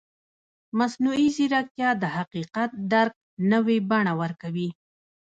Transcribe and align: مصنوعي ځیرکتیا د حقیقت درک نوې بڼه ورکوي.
مصنوعي 0.77 1.27
ځیرکتیا 1.35 1.89
د 2.01 2.03
حقیقت 2.15 2.69
درک 2.93 3.15
نوې 3.51 3.77
بڼه 3.89 4.13
ورکوي. 4.21 4.69